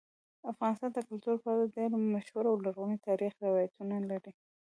افغانستان 0.51 0.91
د 0.93 0.99
کلتور 1.09 1.35
په 1.43 1.49
اړه 1.53 1.73
ډېر 1.77 1.89
مشهور 2.15 2.43
او 2.51 2.55
لرغوني 2.63 2.97
تاریخی 3.07 3.39
روایتونه 3.49 3.95
لري. 4.09 4.31